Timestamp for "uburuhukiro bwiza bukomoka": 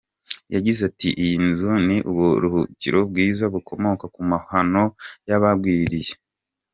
2.09-4.05